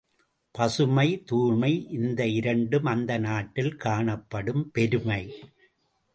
பசுமை 0.55 1.05
தூய்மை 1.25 1.87
இந்த 1.89 2.27
இரண்டும் 2.27 2.85
அந்த 2.85 3.17
நாட்டில் 3.17 3.75
காணப்படும் 3.75 4.69
பெருமை. 4.71 5.21